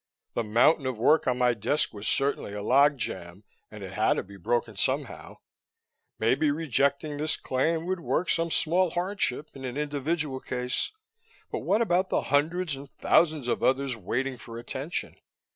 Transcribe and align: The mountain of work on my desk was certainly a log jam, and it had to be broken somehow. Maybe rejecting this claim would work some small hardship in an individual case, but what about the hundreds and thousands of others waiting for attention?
The 0.33 0.43
mountain 0.43 0.87
of 0.87 0.97
work 0.97 1.27
on 1.27 1.37
my 1.37 1.53
desk 1.53 1.93
was 1.93 2.07
certainly 2.07 2.53
a 2.53 2.63
log 2.63 2.97
jam, 2.97 3.43
and 3.69 3.83
it 3.83 3.93
had 3.93 4.15
to 4.15 4.23
be 4.23 4.35
broken 4.35 4.75
somehow. 4.75 5.37
Maybe 6.17 6.49
rejecting 6.49 7.17
this 7.17 7.37
claim 7.37 7.85
would 7.85 7.99
work 7.99 8.27
some 8.27 8.49
small 8.49 8.89
hardship 8.89 9.49
in 9.53 9.63
an 9.63 9.77
individual 9.77 10.39
case, 10.39 10.91
but 11.51 11.59
what 11.59 11.83
about 11.83 12.09
the 12.09 12.21
hundreds 12.33 12.75
and 12.75 12.89
thousands 12.97 13.47
of 13.47 13.61
others 13.61 13.95
waiting 13.95 14.39
for 14.39 14.57
attention? 14.57 15.17